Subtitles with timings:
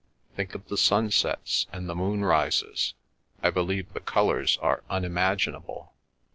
[0.35, 5.93] Think of the sunsets and the moonrises—I believe the colours are unimaginable."